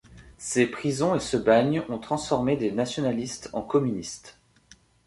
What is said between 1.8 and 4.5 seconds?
ont transformé des nationalistes en communistes.